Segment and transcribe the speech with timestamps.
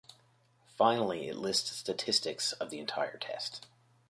[0.65, 3.67] Finally, it lists the statistics of the entire test.